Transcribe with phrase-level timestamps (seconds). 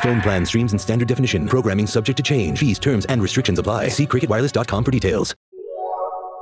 [0.00, 1.46] Phone plan streams in standard definition.
[1.46, 2.58] Programming subject to change.
[2.60, 3.88] Fees, terms, and restrictions apply.
[3.88, 5.34] See cricketwireless.com for details.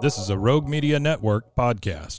[0.00, 2.18] This is a Rogue Media Network podcast.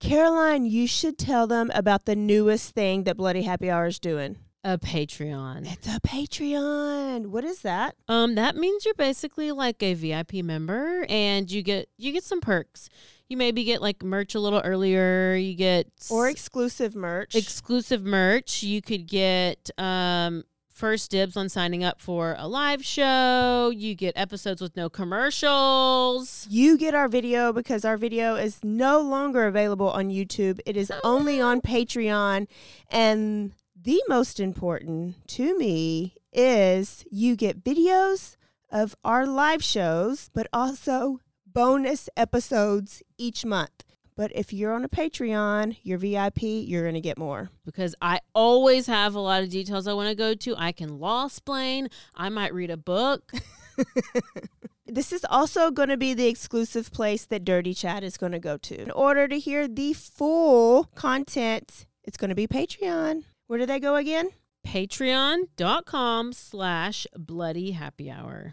[0.00, 4.36] Caroline, you should tell them about the newest thing that Bloody Happy Hour is doing.
[4.64, 5.72] A Patreon.
[5.72, 7.28] It's a Patreon.
[7.28, 7.94] What is that?
[8.08, 12.40] Um, that means you're basically like a VIP member, and you get you get some
[12.40, 12.88] perks.
[13.32, 15.34] You maybe get like merch a little earlier.
[15.34, 17.34] You get Or exclusive merch.
[17.34, 18.62] exclusive merch.
[18.62, 23.72] You could get um first dibs on signing up for a live show.
[23.74, 26.46] You get episodes with no commercials.
[26.50, 30.60] you get our video because our video is no longer available on YouTube.
[30.66, 32.48] It is only on Patreon.
[32.90, 38.36] And the most important to me is you get videos
[38.70, 41.20] of our live shows, but also
[41.52, 43.84] bonus episodes each month.
[44.14, 47.50] But if you're on a Patreon, you're VIP, you're going to get more.
[47.64, 50.54] because I always have a lot of details I want to go to.
[50.56, 51.88] I can law explain.
[52.14, 53.32] I might read a book.
[54.92, 58.38] This is also going to be the exclusive place that Dirty Chat is going to
[58.38, 58.78] go to.
[58.78, 63.22] In order to hear the full content, it's going to be Patreon.
[63.46, 64.28] Where do they go again?
[64.66, 68.52] Patreon.com slash bloody happy hour.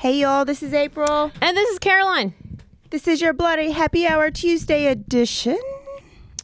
[0.00, 1.30] Hey y'all, this is April.
[1.42, 2.32] And this is Caroline.
[2.88, 5.58] This is your Bloody Happy Hour Tuesday edition.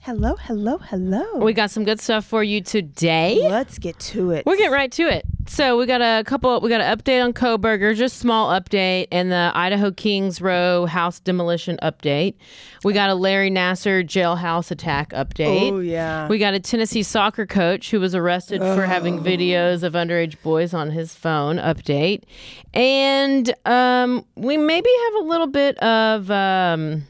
[0.03, 1.39] Hello, hello, hello.
[1.39, 3.39] We got some good stuff for you today.
[3.41, 4.45] Let's get to it.
[4.45, 5.25] We're getting right to it.
[5.49, 6.61] So we got a couple.
[6.61, 11.21] We got an update on Kohberger, just small update, and the Idaho Kings Row house
[11.21, 12.35] demolition update.
[12.85, 15.71] We got a Larry Nassar jailhouse attack update.
[15.73, 16.27] Oh, yeah.
[16.29, 20.75] We got a Tennessee soccer coach who was arrested for having videos of underage boys
[20.75, 22.25] on his phone update,
[22.75, 27.05] and um, we maybe have a little bit of um,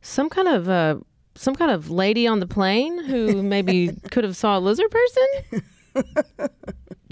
[0.00, 0.68] some kind of.
[0.68, 0.96] Uh,
[1.34, 5.62] some kind of lady on the plane who maybe could have saw a lizard person.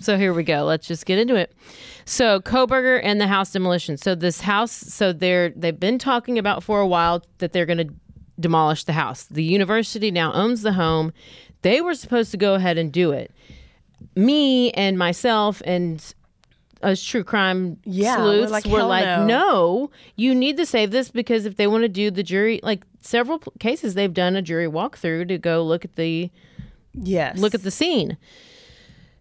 [0.00, 0.64] So here we go.
[0.64, 1.52] Let's just get into it.
[2.04, 3.96] So Kohberger and the house demolition.
[3.96, 7.86] So this house, so they're they've been talking about for a while that they're going
[7.86, 7.94] to
[8.38, 9.24] demolish the house.
[9.24, 11.12] The university now owns the home.
[11.62, 13.32] They were supposed to go ahead and do it.
[14.16, 16.14] Me and myself and
[16.82, 20.64] us true crime Yeah, we're sleuths like, were "Hell like, no." no, you need to
[20.64, 24.34] save this because if they want to do the jury, like several cases, they've done
[24.34, 26.30] a jury walkthrough to go look at the
[26.94, 27.38] yes.
[27.38, 28.16] look at the scene.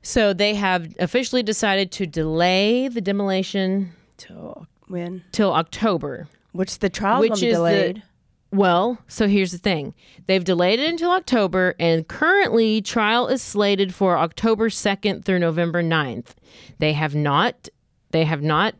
[0.10, 5.24] So they have officially decided to delay the demolition Till when?
[5.32, 6.28] till October.
[6.52, 8.04] Which the trial Which gonna be the- delayed.
[8.52, 9.94] Well, so here's the thing.
[10.26, 15.84] They've delayed it until October and currently trial is slated for October 2nd through November
[15.84, 16.34] 9th.
[16.80, 17.70] They have not
[18.10, 18.74] they have not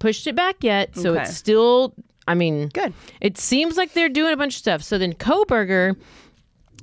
[0.00, 1.22] pushed it back yet, so Okay.
[1.22, 1.94] it's still
[2.26, 2.92] I mean, Good.
[3.20, 4.82] It seems like they're doing a bunch of stuff.
[4.82, 5.94] So then Kohberger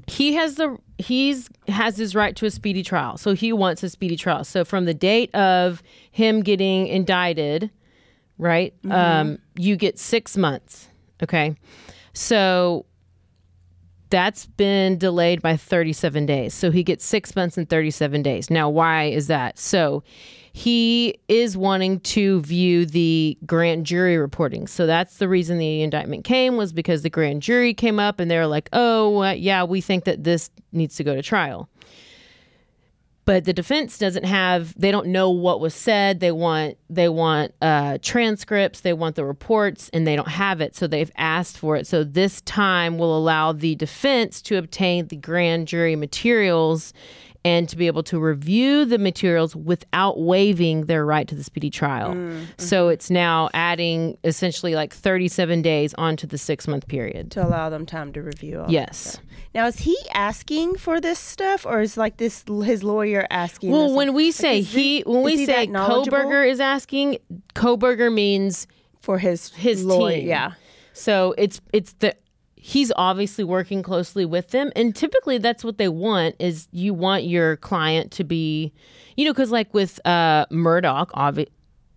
[0.08, 3.18] he has the he's has his right to a speedy trial.
[3.18, 4.44] So he wants a speedy trial.
[4.44, 7.72] So from the date of him getting indicted,
[8.38, 8.74] right?
[8.90, 10.90] Um, you get six months.
[11.24, 11.56] Okay.
[12.14, 12.86] So
[14.10, 16.54] that's been delayed by 37 days.
[16.54, 18.50] So he gets six months and 37 days.
[18.50, 19.58] Now, why is that?
[19.58, 20.04] So
[20.54, 24.68] he is wanting to view the grand jury reporting.
[24.68, 28.30] So that's the reason the indictment came was because the grand jury came up and
[28.30, 31.70] they're like, oh, uh, yeah, we think that this needs to go to trial.
[33.30, 36.20] But the defense doesn't have they don't know what was said.
[36.20, 38.80] They want they want uh, transcripts.
[38.80, 40.76] They want the reports and they don't have it.
[40.76, 41.86] So they've asked for it.
[41.86, 46.92] So this time will allow the defense to obtain the grand jury materials
[47.46, 51.70] and to be able to review the materials without waiving their right to the speedy
[51.70, 52.14] trial.
[52.14, 52.94] Mm, so mm-hmm.
[52.94, 57.32] it's now adding essentially like 37 days onto the six month period.
[57.32, 58.62] to allow them time to review.
[58.62, 59.20] All Yes.
[59.54, 63.72] Now, is he asking for this stuff, or is like this his lawyer asking?
[63.72, 63.96] Well, this?
[63.98, 67.18] when we say is he, when we he say Kohberger is asking,
[67.56, 68.68] Kohberger means
[69.02, 70.28] for his his lawyer, team.
[70.28, 70.52] yeah,
[70.94, 72.16] So it's it's the
[72.62, 77.24] he's obviously working closely with them, and typically that's what they want is you want
[77.24, 78.74] your client to be,
[79.16, 81.48] you know, because like with uh Murdaugh, obvi-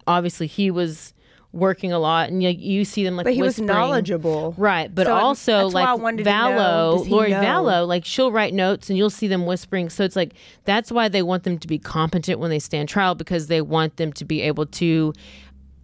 [0.06, 1.12] obviously he was
[1.53, 5.06] working a lot, and you, you see them like but he was knowledgeable, Right, but
[5.06, 7.43] So also that's why I like wanted to know, Vallow, does he Lori know?
[7.43, 9.91] Vallow, like she'll write notes and you'll see them whispering.
[9.91, 10.32] So it's like
[10.64, 13.97] that's why they want them to be competent when they stand trial because they want
[13.97, 15.12] them to be able to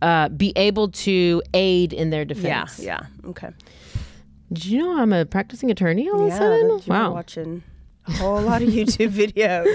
[0.00, 2.78] uh, be able to aid in their Yeah, defense.
[2.80, 3.50] yeah, okay.
[4.52, 6.80] Did you know I'm a practicing attorney all of a sudden?
[6.86, 7.12] Wow.
[7.12, 7.62] watching
[8.06, 9.66] a whole lot of YouTube videos.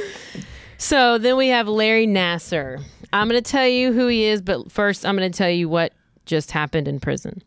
[0.78, 2.82] So then we have Larry Nassar.
[3.14, 5.70] I'm going to tell you who he is, but first I'm going to tell you
[5.70, 5.94] what
[6.26, 7.44] just happened in prison.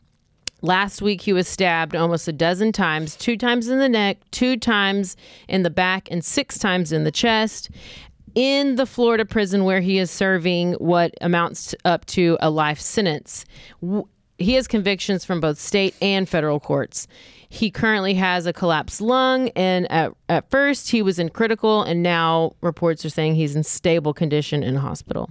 [0.63, 4.57] Last week, he was stabbed almost a dozen times two times in the neck, two
[4.57, 5.17] times
[5.49, 7.71] in the back, and six times in the chest
[8.35, 13.45] in the Florida prison where he is serving what amounts up to a life sentence.
[14.39, 17.09] He has convictions from both state and federal courts.
[17.49, 22.03] He currently has a collapsed lung, and at, at first he was in critical, and
[22.03, 25.31] now reports are saying he's in stable condition in hospital.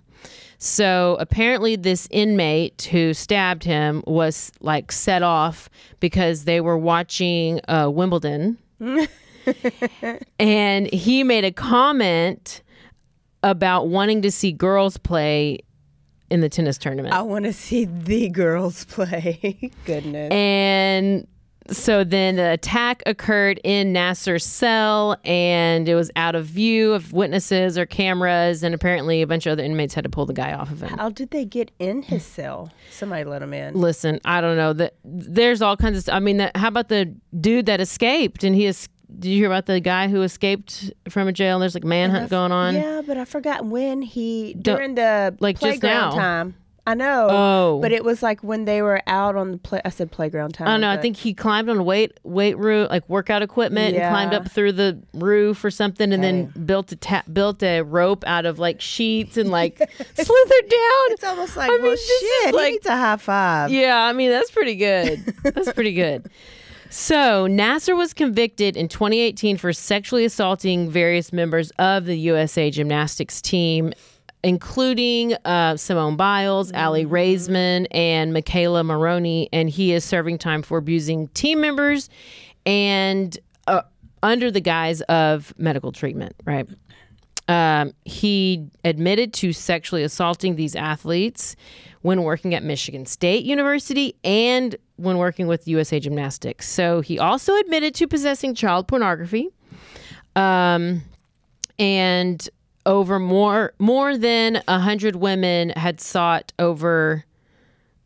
[0.58, 5.70] So apparently, this inmate who stabbed him was like set off
[6.00, 8.58] because they were watching uh, Wimbledon.
[10.40, 12.64] and he made a comment
[13.44, 15.60] about wanting to see girls play
[16.30, 17.14] in the tennis tournament.
[17.14, 19.72] I want to see the girls play.
[19.86, 20.32] Goodness.
[20.32, 21.28] And
[21.72, 27.12] so then the attack occurred in Nassar's cell and it was out of view of
[27.12, 28.62] witnesses or cameras.
[28.64, 30.98] And apparently a bunch of other inmates had to pull the guy off of him.
[30.98, 32.72] How did they get in his cell?
[32.92, 33.74] Somebody let him in.
[33.74, 36.16] Listen, I don't know that there's all kinds of stuff.
[36.16, 38.88] I mean, that, how about the dude that escaped and he is.
[39.20, 41.56] Did you hear about the guy who escaped from a jail?
[41.56, 42.76] And there's like manhunt going on.
[42.76, 46.56] Yeah, but I forgot when he Don't- during the like playground time.
[46.88, 47.28] I know.
[47.32, 47.80] Oh.
[47.82, 49.82] but it was like when they were out on the play.
[49.84, 50.68] I said playground time.
[50.68, 50.92] I don't know.
[50.92, 54.52] I think he climbed on a weight weight room, like workout equipment, and climbed up
[54.52, 58.60] through the roof or something, and then built a ta- built a rope out of
[58.60, 61.06] like sheets and like slithered down.
[61.10, 62.06] it's almost like I well, is
[62.44, 62.54] shit.
[62.54, 63.72] like- he needs a high five.
[63.72, 65.26] Yeah, I mean that's pretty good.
[65.44, 66.30] That's pretty good.
[66.98, 73.42] So Nassar was convicted in 2018 for sexually assaulting various members of the USA Gymnastics
[73.42, 73.92] team,
[74.46, 80.78] including uh, Simone Biles, Aly Raisman, and McKayla Maroney, and he is serving time for
[80.78, 82.10] abusing team members
[82.66, 83.38] and
[83.68, 83.82] uh,
[84.24, 86.34] under the guise of medical treatment.
[86.46, 86.66] Right.
[87.50, 91.58] Um, he admitted to sexually assaulting these athletes
[92.04, 96.70] when working at Michigan State University and when working with USA Gymnastics.
[96.70, 99.50] So he also admitted to possessing child pornography.
[100.36, 101.04] Um,
[101.80, 102.48] and
[102.86, 107.26] over more more than a hundred women had sought over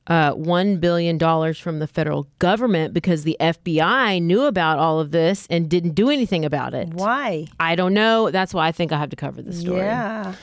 [0.08, 5.12] uh, one billion dollars from the federal government because the FBI knew about all of
[5.12, 6.90] this and didn't do anything about it.
[6.90, 7.48] Why?
[7.60, 8.32] I don't know.
[8.32, 9.82] That's why I think I have to cover the story.
[9.82, 10.34] Yeah.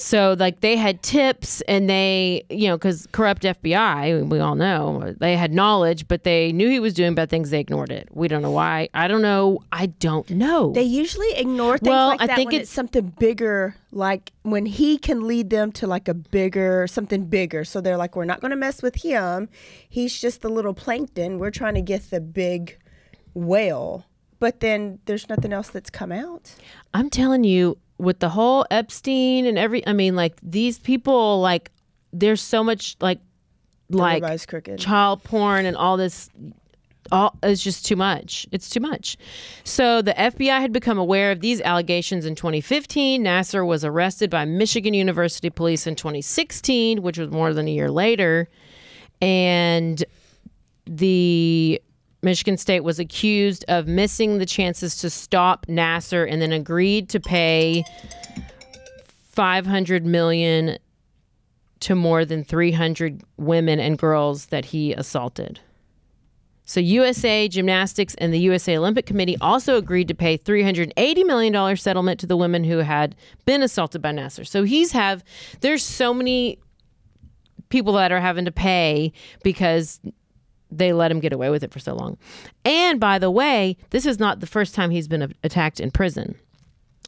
[0.00, 5.12] So like they had tips and they, you know, because corrupt FBI, we all know,
[5.18, 7.50] they had knowledge, but they knew he was doing bad things.
[7.50, 8.08] They ignored it.
[8.12, 8.90] We don't know why.
[8.94, 9.58] I don't know.
[9.72, 10.70] I don't know.
[10.72, 14.32] They usually ignore things Well, like I that think when it's- it's something bigger, like
[14.42, 17.64] when he can lead them to like a bigger, something bigger.
[17.64, 19.48] So they're like, we're not going to mess with him.
[19.88, 21.40] He's just the little plankton.
[21.40, 22.78] We're trying to get the big
[23.34, 24.04] whale.
[24.38, 26.54] But then there's nothing else that's come out.
[26.94, 31.70] I'm telling you, with the whole Epstein and every, I mean, like these people, like
[32.12, 33.20] there's so much like,
[33.90, 34.22] like
[34.78, 36.28] child porn and all this
[37.10, 38.46] all it's just too much.
[38.52, 39.16] It's too much.
[39.64, 44.44] So the fbi had become aware of these allegations in 2015 nassar was arrested by
[44.44, 48.48] michigan university police in 2016 which was more than a year later.
[49.20, 50.04] And
[50.86, 51.80] the
[52.28, 57.18] michigan state was accused of missing the chances to stop nassar and then agreed to
[57.18, 57.84] pay
[59.38, 60.78] 500 million
[61.80, 65.60] to more than 300 women and girls that he assaulted.
[66.64, 72.20] So USA Gymnastics and the USA Olympic Committee also agreed to pay $380 million settlement
[72.20, 73.16] to the women who had
[73.46, 74.46] been assaulted by Nassar.
[74.46, 75.24] So he's have
[75.60, 76.58] there's so many
[77.68, 80.00] people that are having to pay because
[80.70, 82.18] they let him get away with it for so long.
[82.64, 86.36] And by the way, this is not the first time he's been attacked in prison.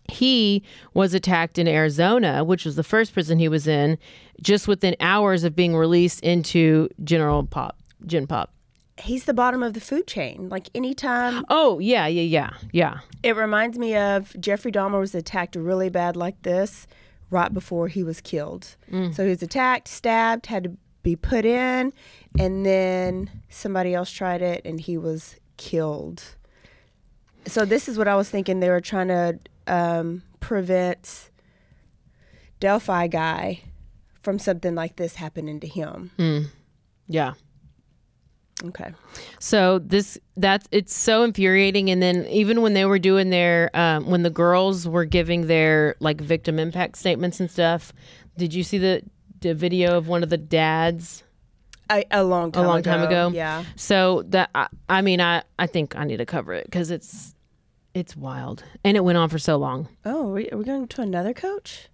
[0.08, 0.62] he
[0.92, 3.96] was attacked in Arizona, which was the first prison he was in,
[4.42, 8.52] just within hours of being released into General Pop, Gen Pop.
[8.98, 10.48] He's the bottom of the food chain.
[10.48, 12.98] Like anytime, Oh yeah, yeah, yeah, yeah.
[13.22, 16.86] it reminds me of Jeffrey Dahmer was attacked really bad like this
[17.30, 18.74] right before he was killed.
[18.90, 19.14] Mm.
[19.14, 21.92] So he was attacked, stabbed, had to be put in,
[22.38, 26.22] and then somebody else tried it and he was killed.
[27.46, 28.60] So this is what I was thinking.
[28.60, 31.30] They were trying to um, prevent
[32.60, 33.62] Delphi guy
[34.22, 36.50] from something like this happening to him.
[37.08, 37.32] Yeah.
[38.62, 38.92] Okay.
[39.38, 41.88] So this that's it's so infuriating.
[41.88, 45.96] And then even when they were doing their um, when the girls were giving their
[46.00, 47.92] like victim impact statements and stuff,
[48.36, 49.02] did you see the
[49.40, 51.24] the video of one of the dads?
[51.90, 53.30] A, a long time a long time ago.
[53.34, 53.64] Yeah.
[53.74, 57.34] So that I, I mean I I think I need to cover it because it's
[57.94, 59.88] it's wild and it went on for so long.
[60.04, 61.88] Oh, are we, are we going to another coach?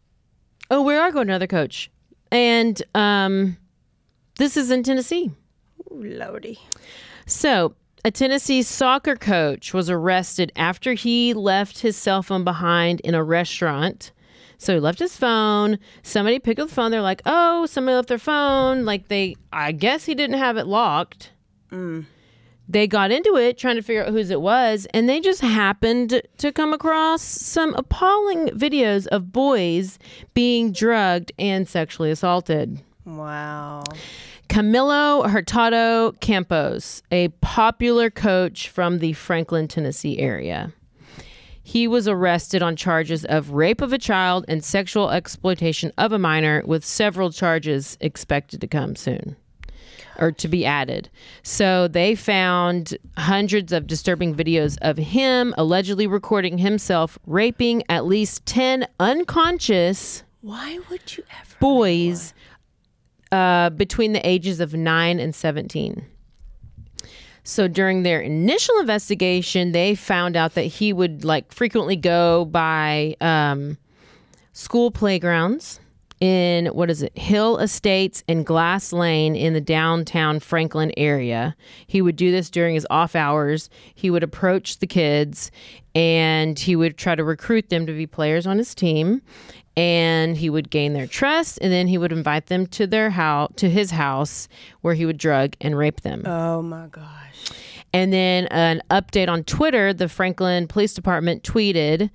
[0.70, 1.90] Oh, we are going to another coach,
[2.30, 3.56] and um,
[4.36, 5.30] this is in Tennessee.
[5.90, 6.58] Ooh, Lordy.
[7.24, 7.74] So,
[8.04, 13.22] a Tennessee soccer coach was arrested after he left his cell phone behind in a
[13.22, 14.10] restaurant.
[14.58, 15.78] So he left his phone.
[16.02, 16.90] Somebody picked up the phone.
[16.90, 20.66] They're like, "Oh, somebody left their phone." Like they, I guess he didn't have it
[20.66, 21.32] locked.
[21.70, 22.06] Mm.
[22.68, 26.20] They got into it trying to figure out whose it was, and they just happened
[26.38, 29.98] to come across some appalling videos of boys
[30.34, 32.80] being drugged and sexually assaulted.
[33.04, 33.84] Wow.
[34.48, 40.72] Camilo Hurtado Campos, a popular coach from the Franklin, Tennessee area.
[41.68, 46.18] He was arrested on charges of rape of a child and sexual exploitation of a
[46.18, 49.34] minor, with several charges expected to come soon
[50.16, 51.10] or to be added.
[51.42, 58.46] So they found hundreds of disturbing videos of him allegedly recording himself raping at least
[58.46, 61.56] 10 unconscious Why would you ever?
[61.58, 62.32] boys
[63.32, 66.06] uh, between the ages of 9 and 17.
[67.48, 73.14] So during their initial investigation, they found out that he would like frequently go by
[73.20, 73.78] um,
[74.52, 75.78] school playgrounds
[76.20, 81.54] in what is it, Hill Estates and Glass Lane in the downtown Franklin area.
[81.86, 83.70] He would do this during his off hours.
[83.94, 85.52] He would approach the kids
[85.94, 89.22] and he would try to recruit them to be players on his team.
[89.76, 93.52] And he would gain their trust, and then he would invite them to their house,
[93.56, 94.48] to his house,
[94.80, 96.22] where he would drug and rape them.
[96.24, 97.50] Oh my gosh.
[97.92, 102.10] And then an update on Twitter, the Franklin Police Department tweeted,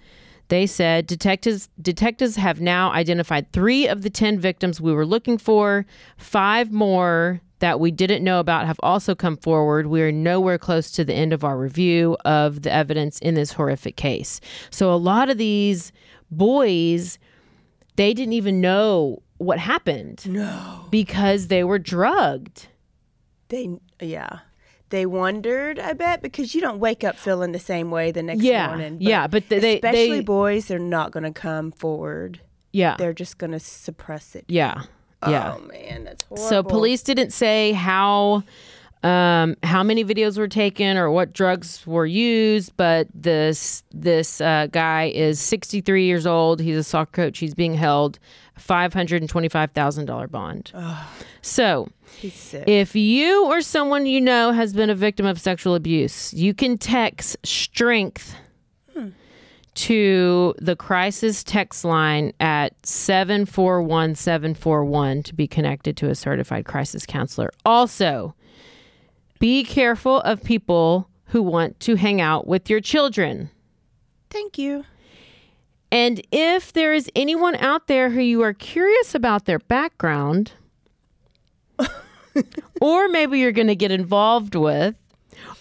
[0.48, 5.38] they said detectives detectives have now identified 3 of the 10 victims we were looking
[5.38, 5.86] for.
[6.18, 9.88] 5 more that we didn't know about have also come forward.
[9.88, 13.54] We are nowhere close to the end of our review of the evidence in this
[13.54, 14.42] horrific case.
[14.72, 15.92] So a lot of these
[16.32, 17.20] boys
[18.02, 20.86] they didn't even know what happened No.
[20.90, 22.68] because they were drugged.
[23.50, 24.40] They yeah.
[24.90, 28.42] They wondered, I bet, because you don't wake up feeling the same way the next
[28.44, 28.98] Yeah, morning.
[29.00, 32.42] yeah, but they- they- especially they- boys, they're not going to come forward.
[32.74, 32.96] Yeah.
[32.98, 34.44] They're just going to suppress it.
[34.50, 34.84] Yeah.
[35.28, 35.56] Yeah.
[35.58, 36.46] Oh man, that's horrible.
[36.50, 38.44] So police didn't say how
[39.04, 44.68] um, how many videos were taken or what drugs were used, but this this uh,
[44.72, 46.60] guy is 63 years old.
[46.60, 47.40] He's a soccer coach.
[47.40, 48.20] He's being held
[48.58, 50.72] five hundred and twenty five thousand dollar bond.
[51.42, 51.90] So
[52.20, 52.68] He's sick.
[52.68, 56.78] if you or someone you know has been a victim of sexual abuse, you can
[56.78, 58.36] text strength
[59.74, 67.52] to the crisis text line at 741741 to be connected to a certified crisis counselor.
[67.66, 68.36] Also,
[69.42, 73.50] be careful of people who want to hang out with your children.
[74.30, 74.86] Thank you.
[75.92, 80.52] And if there is anyone out there who you are curious about their background,
[82.82, 84.94] or maybe you're going to get involved with,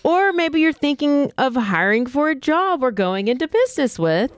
[0.02, 4.30] or maybe you're thinking of hiring for a job or going into business with,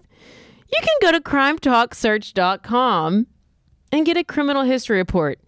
[0.72, 3.26] you can go to crimetalksearch.com
[3.90, 5.40] and get a criminal history report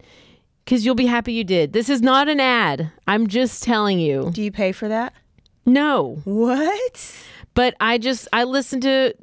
[0.65, 1.73] because you'll be happy you did.
[1.73, 2.91] This is not an ad.
[3.07, 4.31] I'm just telling you.
[4.33, 5.13] Do you pay for that?
[5.65, 6.21] No.
[6.25, 7.15] What?
[7.53, 9.13] But I just I listened to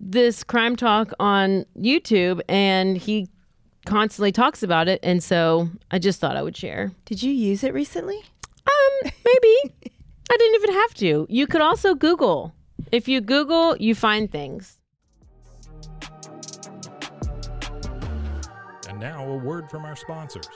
[0.00, 3.28] this crime talk on YouTube and he
[3.84, 6.92] constantly talks about it and so I just thought I would share.
[7.04, 8.20] Did you use it recently?
[8.66, 9.74] Um maybe
[10.30, 11.26] I didn't even have to.
[11.28, 12.54] You could also Google.
[12.90, 14.78] If you Google, you find things.
[18.88, 20.48] And now a word from our sponsors.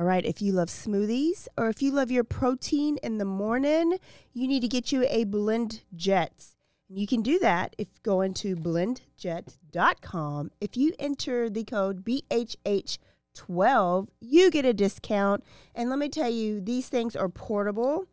[0.00, 3.98] All right, if you love smoothies or if you love your protein in the morning,
[4.32, 6.54] you need to get you a Blend Jet.
[6.88, 10.52] You can do that if you go into blendjet.com.
[10.58, 15.44] If you enter the code BHH12, you get a discount.
[15.74, 18.06] And let me tell you, these things are portable.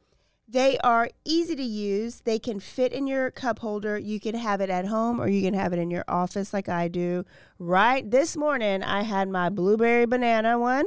[0.49, 2.21] They are easy to use.
[2.21, 3.97] They can fit in your cup holder.
[3.97, 6.69] You can have it at home or you can have it in your office like
[6.69, 7.25] I do.
[7.59, 10.85] Right this morning, I had my blueberry banana one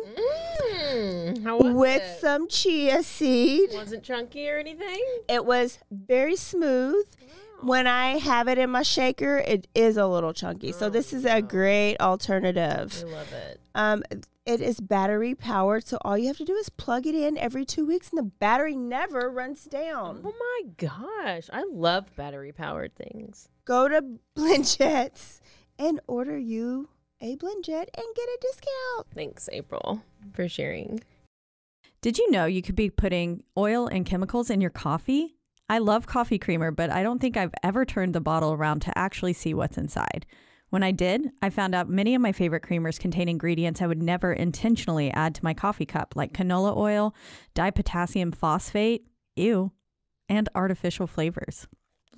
[0.93, 2.21] Mm, how was with it?
[2.21, 3.71] some chia seed.
[3.75, 5.03] Wasn't chunky or anything?
[5.29, 7.05] It was very smooth.
[7.63, 10.73] When I have it in my shaker, it is a little chunky.
[10.73, 13.05] So this is a great alternative.
[13.07, 13.61] I love it.
[13.75, 14.03] Um,
[14.51, 17.65] it is battery powered, so all you have to do is plug it in every
[17.65, 20.23] two weeks, and the battery never runs down.
[20.25, 21.49] Oh my gosh.
[21.53, 23.49] I love battery powered things.
[23.65, 24.03] Go to
[24.37, 25.41] BlendJets
[25.79, 26.89] and order you
[27.21, 29.07] a BlendJet and get a discount.
[29.15, 30.03] Thanks, April,
[30.33, 31.01] for sharing.
[32.03, 35.37] Did you know you could be putting oil and chemicals in your coffee?
[35.69, 38.99] I love coffee creamer, but I don't think I've ever turned the bottle around to
[38.99, 40.27] actually see what's inside.
[40.71, 44.03] When I did, I found out many of my favorite creamers contain ingredients I would
[44.03, 47.15] never intentionally add to my coffee cup, like canola oil,
[47.57, 49.73] dipotassium phosphate, ew,
[50.29, 51.67] and artificial flavors.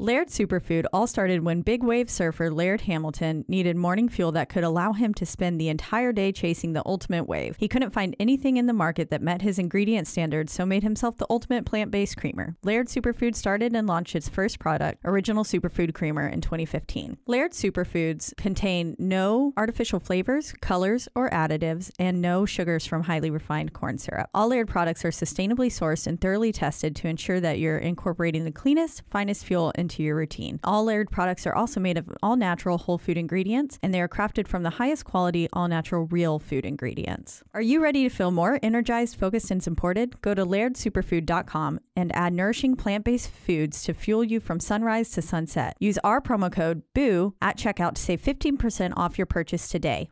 [0.02, 4.64] Laird Superfood all started when big wave surfer Laird Hamilton needed morning fuel that could
[4.64, 7.54] allow him to spend the entire day chasing the ultimate wave.
[7.56, 11.18] He couldn't find anything in the market that met his ingredient standards, so made himself
[11.18, 12.56] the ultimate plant-based creamer.
[12.64, 17.18] Laird Superfood started and launched its first product, Original Superfood Creamer, in 2015.
[17.28, 23.72] Laird Superfoods contain no artificial flavors, colors, or additives, and no sugars from highly refined
[23.72, 24.28] corn syrup.
[24.34, 28.50] All Laird products are sustainably sourced and thoroughly tested to ensure that you're incorporating the
[28.50, 30.60] cleanest, finest fuel into your routine.
[30.62, 34.08] All Laird products are also made of all natural whole food ingredients, and they are
[34.08, 37.42] crafted from the highest quality, all natural, real food ingredients.
[37.52, 40.20] Are you ready to feel more energized, focused, and supported?
[40.22, 45.22] Go to lairdsuperfood.com and add nourishing plant based foods to fuel you from sunrise to
[45.22, 45.76] sunset.
[45.80, 50.08] Use our promo code BOO at checkout to save 15% off your purchase today.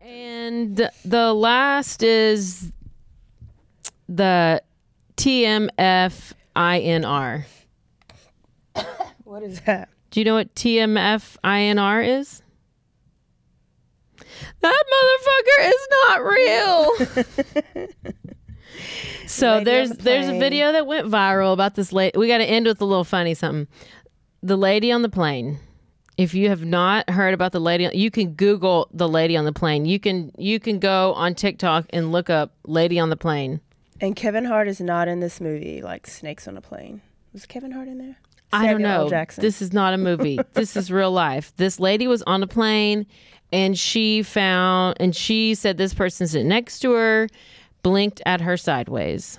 [0.00, 2.70] And the last is
[4.08, 4.62] the
[5.16, 6.34] TMFINR.
[9.24, 9.88] What is that?
[10.10, 12.42] Do you know what TMFINR is?
[14.60, 16.86] That motherfucker is not real.
[19.26, 22.16] so Lady there's the there's a video that went viral about this lady.
[22.18, 23.66] We got to end with a little funny something.
[24.42, 25.58] The lady on the plane.
[26.16, 29.52] If you have not heard about the lady, you can Google the lady on the
[29.52, 29.84] plane.
[29.84, 33.60] You can you can go on TikTok and look up lady on the plane.
[34.04, 37.00] And Kevin Hart is not in this movie, like Snakes on a Plane.
[37.32, 38.16] Was Kevin Hart in there?
[38.52, 39.04] I don't Samuel L.
[39.04, 39.08] know.
[39.08, 39.40] Jackson.
[39.40, 40.38] This is not a movie.
[40.52, 41.54] this is real life.
[41.56, 43.06] This lady was on a plane
[43.50, 47.28] and she found and she said this person sitting next to her
[47.82, 49.38] blinked at her sideways.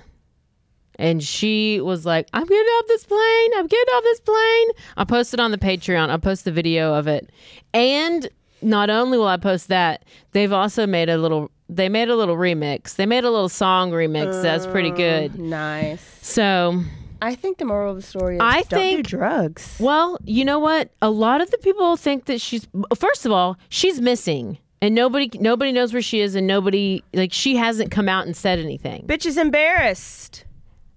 [0.97, 3.51] And she was like, I'm getting off this plane.
[3.57, 4.67] I'm getting off this plane.
[4.97, 6.09] I'll post it on the Patreon.
[6.09, 7.29] I'll post the video of it.
[7.71, 8.27] And
[8.63, 12.35] not only will I post that, they've also made a little they made a little
[12.35, 12.95] remix.
[12.95, 15.39] They made a little song remix that's pretty oh, good.
[15.39, 16.01] nice.
[16.21, 16.81] So
[17.21, 19.77] I think the moral of the story is I don't think- do drugs.
[19.79, 20.91] Well, you know what?
[21.01, 24.59] A lot of the people think that she's first of all, she's missing.
[24.81, 28.35] And nobody nobody knows where she is and nobody like she hasn't come out and
[28.35, 29.05] said anything.
[29.07, 30.44] Bitch is embarrassed.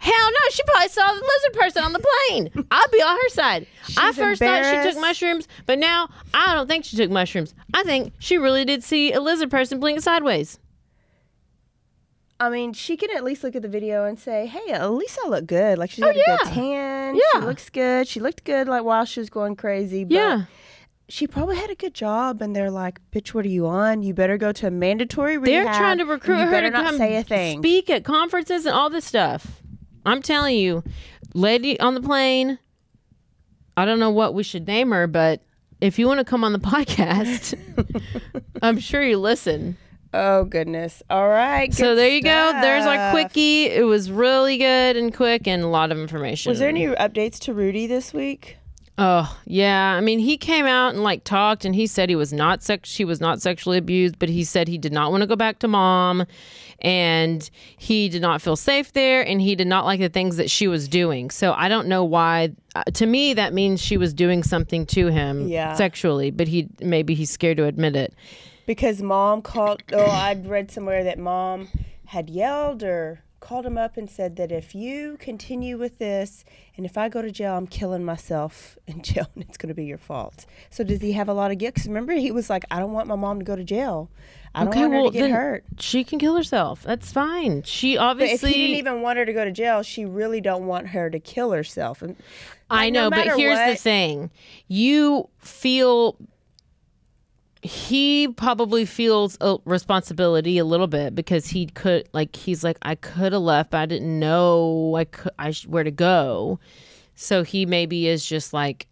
[0.00, 2.66] Hell no, she probably saw the lizard person on the plane.
[2.70, 3.66] I'll be on her side.
[3.96, 7.54] I first thought she took mushrooms, but now I don't think she took mushrooms.
[7.74, 10.58] I think she really did see a lizard person blink sideways.
[12.40, 15.18] I mean, she can at least look at the video and say, "Hey, at least
[15.24, 15.76] I look good.
[15.78, 17.16] Like she's Oh, got a good tan.
[17.16, 17.40] Yeah.
[17.40, 18.06] She looks good.
[18.06, 20.04] She looked good like while she was going crazy.
[20.04, 20.42] But Yeah.
[21.08, 24.04] she probably had a good job, and they're like, "Bitch, what are you on?
[24.04, 27.16] You better go to a mandatory They're trying to recruit her to not come say
[27.16, 29.60] a thing." speak at conferences and all this stuff.
[30.06, 30.82] I'm telling you,
[31.34, 32.58] lady on the plane.
[33.76, 35.42] I don't know what we should name her, but
[35.80, 37.54] if you want to come on the podcast,
[38.62, 39.76] I'm sure you listen.
[40.14, 41.02] Oh goodness!
[41.10, 41.72] All right.
[41.72, 42.58] so there you go.
[42.62, 43.66] There's our quickie.
[43.66, 46.48] It was really good and quick and a lot of information.
[46.50, 48.56] Was there any updates to Rudy this week?
[49.00, 52.32] Oh yeah, I mean he came out and like talked and he said he was
[52.32, 55.26] not sex she was not sexually abused, but he said he did not want to
[55.28, 56.24] go back to mom,
[56.80, 60.50] and he did not feel safe there, and he did not like the things that
[60.50, 61.30] she was doing.
[61.30, 62.50] So I don't know why.
[62.74, 65.74] Uh, to me, that means she was doing something to him Yeah.
[65.74, 68.12] sexually, but he maybe he's scared to admit it.
[68.66, 69.82] Because mom called.
[69.92, 71.68] Oh, I'd read somewhere that mom
[72.06, 76.44] had yelled or called him up and said that if you continue with this
[76.76, 79.74] and if I go to jail, I'm killing myself in jail and it's going to
[79.74, 80.44] be your fault.
[80.68, 81.78] So does he have a lot of guilt?
[81.86, 84.10] remember, he was like, I don't want my mom to go to jail.
[84.54, 85.64] I don't want her to get hurt.
[85.78, 86.82] she can kill herself.
[86.82, 87.62] That's fine.
[87.62, 88.52] She But if obviously.
[88.52, 91.18] he didn't even want her to go to jail, she really don't want her to
[91.18, 92.02] kill herself.
[92.02, 92.16] And
[92.68, 94.30] I like, no know, but here's the thing:
[94.66, 96.16] you feel.
[97.62, 102.94] He probably feels a responsibility a little bit because he could, like, he's like, I
[102.94, 106.60] could have left, but I didn't know I could, I sh- where to go.
[107.16, 108.86] So he maybe is just like,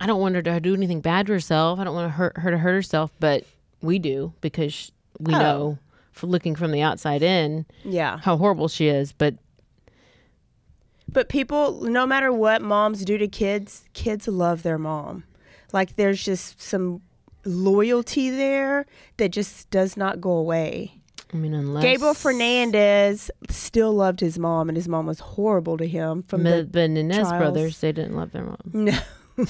[0.00, 1.78] I don't want her to do anything bad to herself.
[1.78, 3.44] I don't want to hurt her to hurt herself, but
[3.82, 5.38] we do because we Oh.
[5.38, 5.78] know,
[6.12, 8.18] for looking from the outside in, Yeah.
[8.22, 9.12] how horrible she is.
[9.12, 9.34] But
[11.06, 15.24] But people, no matter what moms do to kids, kids love their mom.
[15.72, 17.02] Like there's just some
[17.44, 21.00] loyalty there that just does not go away.
[21.32, 25.86] I mean, unless Gabriel Fernandez still loved his mom, and his mom was horrible to
[25.86, 26.22] him.
[26.28, 26.86] From the the
[27.28, 27.30] trials.
[27.32, 28.58] brothers, they didn't love their mom.
[28.72, 28.98] no,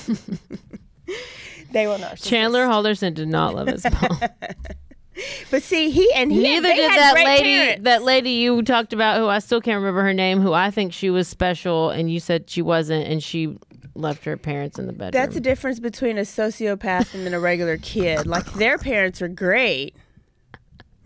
[1.73, 2.17] they were not.
[2.17, 4.19] Chandler Halderson did not love his mom.
[5.51, 7.43] but see, he and he Neither they did had that lady.
[7.43, 7.85] parents.
[7.85, 10.93] That lady you talked about, who I still can't remember her name, who I think
[10.95, 13.59] she was special, and you said she wasn't, and she
[13.95, 15.13] left her parents in the bedroom.
[15.13, 18.27] That's the difference between a sociopath and then a regular kid.
[18.27, 19.95] Like their parents are great,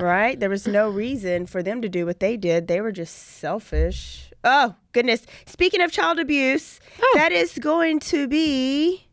[0.01, 0.39] right?
[0.39, 2.69] There was no reason for them to do what they did.
[2.69, 4.33] They were just selfish.
[4.45, 5.27] Oh goodness!
[5.47, 7.13] Speaking of child abuse, oh.
[7.15, 9.09] that is going to be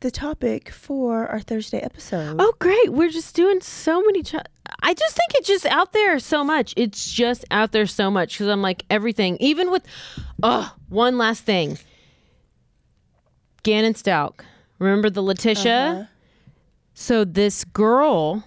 [0.00, 2.36] the topic for our Thursday episode.
[2.38, 2.92] Oh, great!
[2.92, 4.22] We're just doing so many.
[4.22, 4.34] Ch-
[4.82, 6.74] I just think it's just out there so much.
[6.76, 9.86] It's just out there so much because I'm like everything, even with.
[10.42, 11.78] Oh, one last thing.
[13.62, 14.40] Gannon Stauch.
[14.78, 16.08] Remember the Letecia?
[16.94, 18.44] So this girl,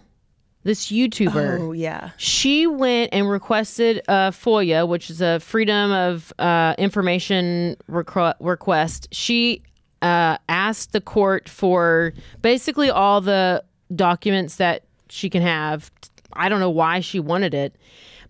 [0.64, 1.60] this YouTuber.
[1.60, 2.12] Oh yeah.
[2.18, 9.08] She went and requested a FOIA, which is a Freedom of uh, Information requ- request.
[9.12, 9.64] She
[10.02, 13.64] uh, asked the court for basically all the
[13.96, 15.92] documents that she can have.
[16.34, 17.76] I don't know why she wanted it,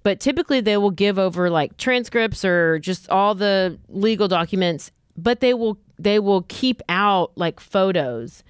[0.03, 5.39] but typically they will give over like transcripts or just all the legal documents, but
[5.39, 8.43] they will they will keep out like photos.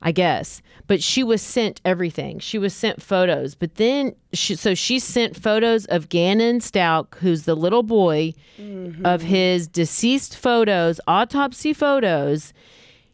[0.00, 0.62] I guess.
[0.86, 2.38] But she was sent everything.
[2.38, 3.54] She was sent photos.
[3.54, 9.04] But then, she, so she sent photos of Gannon Stauch, who's the little boy, mm-hmm.
[9.04, 12.52] of his deceased photos, autopsy photos.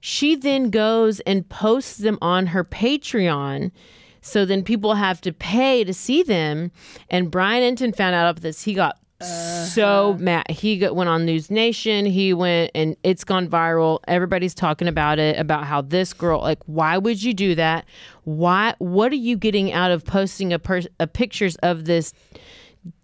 [0.01, 3.71] She then goes and posts them on her Patreon.
[4.21, 6.71] So then people have to pay to see them.
[7.09, 8.65] And Brian Entin found out about this.
[8.65, 10.19] He got so uh-huh.
[10.19, 10.51] mad.
[10.51, 12.11] He got, went on NewsNation.
[12.11, 14.01] He went and it's gone viral.
[14.09, 17.87] Everybody's talking about it about how this girl, like, why would you do that?
[18.25, 18.75] Why?
[18.79, 22.13] What are you getting out of posting a, per, a pictures of this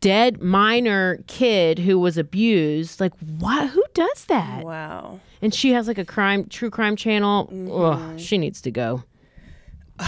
[0.01, 3.01] dead minor kid who was abused?
[3.01, 3.67] Like, why?
[3.67, 4.65] Who does that?
[4.65, 5.21] Wow.
[5.43, 7.49] And she has like a crime, true crime channel.
[7.51, 8.17] Ugh, mm-hmm.
[8.19, 9.05] she needs to go.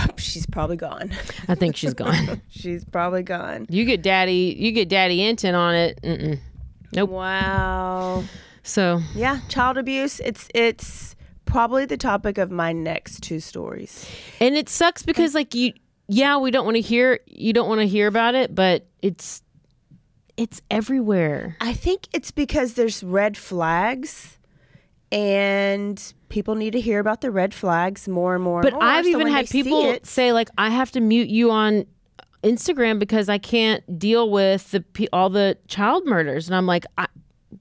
[0.16, 1.12] She's probably gone.
[1.48, 2.40] I think she's gone.
[2.48, 3.66] She's probably gone.
[3.68, 6.00] you get daddy, you get daddy Entin on it.
[6.02, 6.38] Mm-mm.
[6.94, 7.10] Nope.
[7.10, 8.24] Wow.
[8.62, 10.20] So Yeah, child abuse.
[10.20, 14.08] It's it's probably the topic of my next two stories.
[14.40, 15.72] And it sucks because like you
[16.08, 19.42] yeah, we don't want to hear you don't want to hear about it, but it's
[20.36, 21.56] it's everywhere.
[21.60, 24.38] I think it's because there's red flags
[25.12, 28.60] and people need to hear about the red flags more and more.
[28.60, 31.28] and But more, I've so even had people it- say like I have to mute
[31.28, 31.86] you on
[32.42, 37.06] Instagram because I can't deal with the all the child murders and I'm like I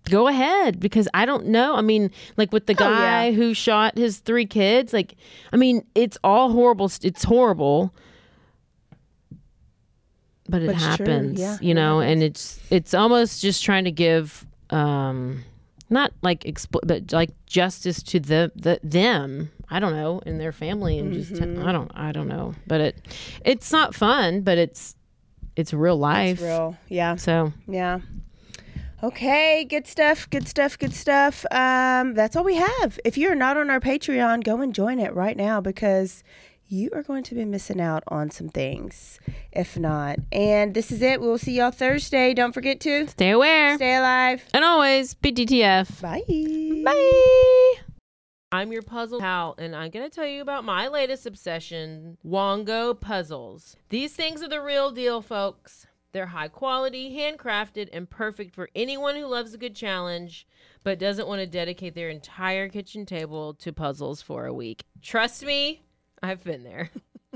[0.09, 1.75] go ahead because I don't know.
[1.75, 2.97] I mean, like with the Oh, yeah.
[2.97, 5.15] guy who shot his three kids, like
[5.53, 6.89] I mean, it's all horrible.
[7.03, 7.93] It's horrible.
[10.49, 14.45] But it But happens, yeah, you know, and it's it's almost just trying to give
[14.69, 15.43] um
[15.91, 20.51] not like expl- but like justice to the, the them i don't know and their
[20.51, 21.67] family and just Mm-hmm.
[21.67, 22.95] i don't i don't know but it
[23.45, 24.95] it's not fun but it's
[25.56, 26.77] it's real life It's real.
[26.88, 27.15] Yeah.
[27.17, 27.99] so Yeah.
[29.04, 31.43] Okay, good stuff, good stuff, good stuff.
[31.49, 32.99] Um, that's all we have.
[33.04, 36.23] If you're not on our Patreon, go and join it right now because
[36.71, 39.19] you are going to be missing out on some things
[39.51, 40.19] if not.
[40.31, 41.19] And this is it.
[41.19, 42.34] We'll see y'all Thursday.
[42.34, 44.43] Don't forget to stay aware stay alive.
[44.53, 46.21] and always bdtf Bye.
[46.84, 47.81] Bye.
[48.53, 52.99] I'm your puzzle pal, and I'm going to tell you about my latest obsession Wongo
[52.99, 53.77] puzzles.
[53.88, 55.88] These things are the real deal, folks.
[56.12, 60.45] They're high quality, handcrafted, and perfect for anyone who loves a good challenge
[60.84, 64.84] but doesn't want to dedicate their entire kitchen table to puzzles for a week.
[65.01, 65.84] Trust me,
[66.23, 66.89] I've been there.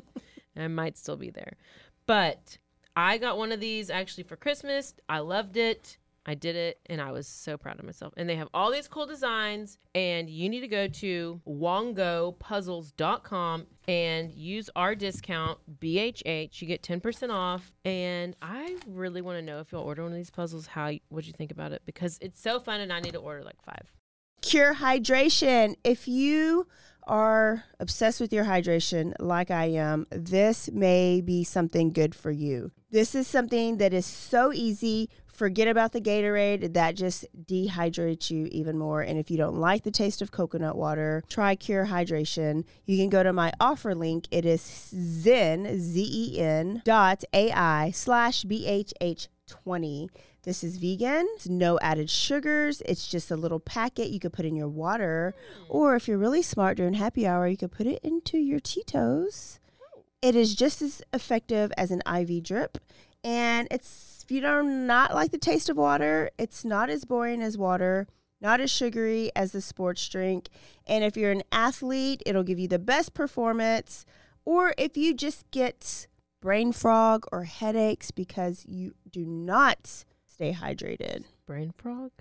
[0.57, 1.57] I might still be there.
[2.05, 2.57] But
[2.95, 4.93] I got one of these actually for Christmas.
[5.09, 5.97] I loved it.
[6.27, 8.11] I did it and I was so proud of myself.
[8.17, 9.77] And they have all these cool designs.
[9.93, 16.59] And you need to go to wongopuzzles.com and use our discount BHH.
[16.61, 17.71] You get 10% off.
[17.83, 21.27] And I really want to know if you'll order one of these puzzles, how what
[21.27, 23.93] you think about it because it's so fun and I need to order like five.
[24.41, 25.75] Cure hydration.
[25.83, 26.67] If you
[27.07, 32.71] are obsessed with your hydration like I am, this may be something good for you.
[32.91, 35.09] This is something that is so easy.
[35.27, 39.01] Forget about the Gatorade, that just dehydrates you even more.
[39.01, 42.63] And if you don't like the taste of coconut water, try Cure Hydration.
[42.85, 44.27] You can go to my offer link.
[44.31, 50.07] It is zen, Z E N dot AI slash BHH20.
[50.45, 52.83] This is vegan, it's no added sugars.
[52.85, 55.33] It's just a little packet you could put in your water.
[55.61, 55.65] Mm.
[55.69, 59.59] Or if you're really smart during happy hour, you could put it into your Tito's.
[59.81, 60.03] Oh.
[60.21, 62.77] It is just as effective as an IV drip.
[63.23, 67.05] And it's, if you do not not like the taste of water, it's not as
[67.05, 68.07] boring as water,
[68.39, 70.49] not as sugary as the sports drink.
[70.85, 74.05] And if you're an athlete, it'll give you the best performance.
[74.45, 76.05] Or if you just get
[76.39, 81.23] brain fog or headaches because you do not stay hydrated.
[81.45, 82.11] Brain frog?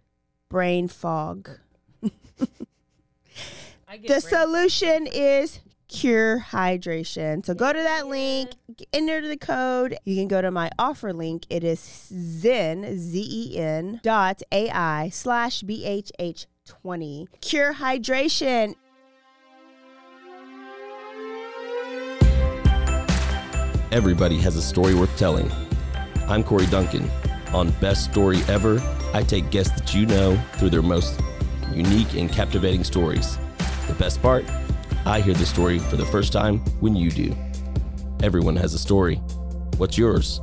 [0.48, 1.50] Brain fog.
[4.02, 7.44] The brain- solution is Cure Hydration.
[7.46, 8.50] So go to that link,
[8.92, 9.96] enter the code.
[10.04, 11.46] You can go to my offer link.
[11.48, 17.26] It is zen, Z E N dot AI slash BHH20.
[17.40, 18.74] Cure Hydration.
[23.92, 25.50] Everybody has a story worth telling.
[26.26, 27.08] I'm Corey Duncan.
[27.54, 31.20] On Best Story Ever, I take guests that you know through their most
[31.72, 33.38] unique and captivating stories.
[33.86, 34.44] The best part?
[35.06, 37.32] I hear the story for the first time when you do.
[38.24, 39.16] Everyone has a story.
[39.76, 40.40] What's yours?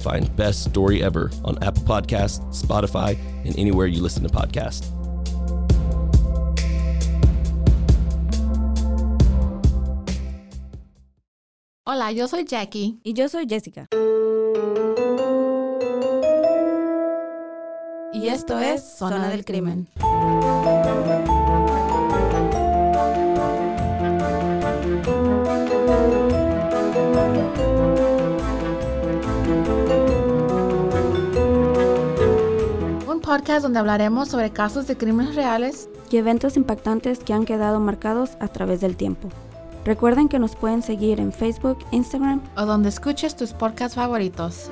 [0.00, 4.90] Find Best Story Ever on Apple Podcasts, Spotify, and anywhere you listen to podcasts.
[11.86, 12.98] Hola, yo soy Jackie.
[13.04, 13.86] Y yo soy Jessica.
[18.20, 19.88] Y esto es Zona del Crimen.
[33.08, 37.80] Un podcast donde hablaremos sobre casos de crímenes reales y eventos impactantes que han quedado
[37.80, 39.30] marcados a través del tiempo.
[39.86, 44.70] Recuerden que nos pueden seguir en Facebook, Instagram o donde escuches tus podcasts favoritos.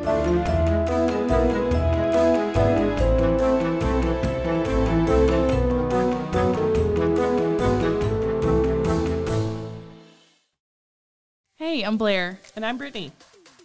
[11.68, 12.40] Hey, I'm Blair.
[12.56, 13.12] And I'm Brittany.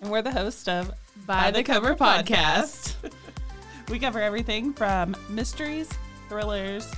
[0.02, 0.92] And we're the host of
[1.26, 2.96] By, the, Cover, Podcast.
[3.90, 5.90] we cover everything from mysteries,
[6.28, 6.92] thrillers,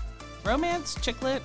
[0.43, 1.43] romance, chick lit,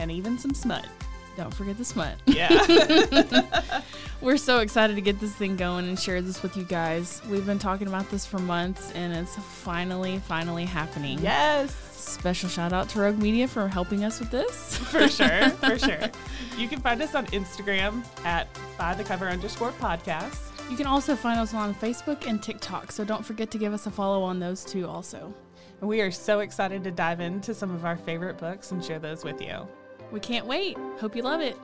[0.00, 0.88] and even some smut.
[1.36, 2.16] Don't forget the smut.
[2.26, 3.52] Yeah.
[4.20, 7.22] We're so excited to get this thing going and share this with you guys.
[7.30, 11.20] We've been talking about this for months and it's finally, finally happening.
[11.20, 11.85] yes.
[12.06, 14.76] Special shout out to Rogue Media for helping us with this.
[14.90, 15.50] For sure.
[15.50, 16.10] For sure.
[16.56, 20.38] You can find us on Instagram at by the cover underscore podcast.
[20.70, 23.86] You can also find us on Facebook and TikTok, so don't forget to give us
[23.86, 25.34] a follow on those two also.
[25.80, 29.24] We are so excited to dive into some of our favorite books and share those
[29.24, 29.68] with you.
[30.10, 30.76] We can't wait.
[30.98, 31.56] Hope you love it.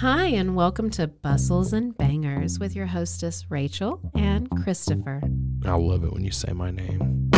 [0.00, 5.22] Hi, and welcome to Bustles and Bangers with your hostess, Rachel and Christopher.
[5.64, 7.30] I love it when you say my name.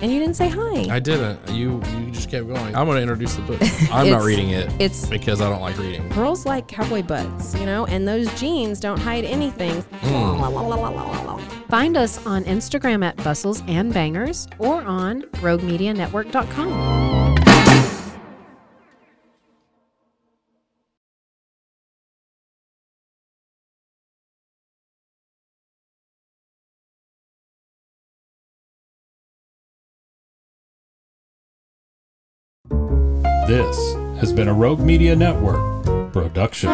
[0.00, 0.86] And you didn't say hi.
[0.94, 1.40] I didn't.
[1.50, 2.76] You you just kept going.
[2.76, 3.58] I'm going to introduce the book.
[3.92, 4.66] I'm not It's- reading it.
[4.74, 6.08] it's- because I don't like reading.
[6.10, 9.82] Girls like cowboy butts, you know, and those jeans don't hide anything.
[9.82, 11.47] Mm.
[11.68, 17.34] Find us on Instagram at Bustles and Bangers or on RogueMediaNetwork.com.
[33.46, 36.70] This has been a Rogue Media Network production.